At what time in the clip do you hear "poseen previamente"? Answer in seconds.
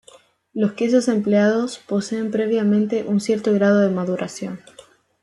1.77-3.03